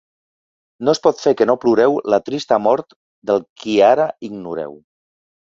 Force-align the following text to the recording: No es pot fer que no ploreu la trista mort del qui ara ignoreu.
No 0.87 0.93
es 0.95 1.01
pot 1.03 1.19
fer 1.25 1.33
que 1.41 1.47
no 1.49 1.55
ploreu 1.65 1.93
la 2.13 2.19
trista 2.29 2.59
mort 2.69 2.97
del 3.33 3.45
qui 3.65 3.77
ara 3.93 4.09
ignoreu. 4.31 4.75